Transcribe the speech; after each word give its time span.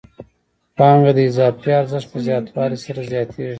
پانګه 0.77 1.11
د 1.17 1.19
اضافي 1.29 1.71
ارزښت 1.79 2.07
په 2.11 2.17
زیاتوالي 2.27 2.77
سره 2.83 3.01
زیاتېږي 3.11 3.49